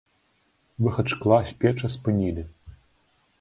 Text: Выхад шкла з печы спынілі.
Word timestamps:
Выхад 0.85 1.13
шкла 1.13 1.37
з 1.51 1.59
печы 1.65 1.87
спынілі. 1.97 2.47